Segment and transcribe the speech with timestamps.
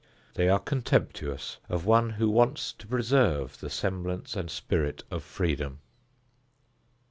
[0.33, 5.81] They are contemptuous of one who wants to preserve the semblance and spirit of freedom.